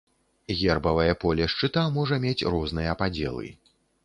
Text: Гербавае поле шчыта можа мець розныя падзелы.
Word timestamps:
Гербавае 0.61 1.13
поле 1.23 1.49
шчыта 1.55 1.83
можа 1.99 2.19
мець 2.25 2.47
розныя 2.55 2.97
падзелы. 3.05 3.47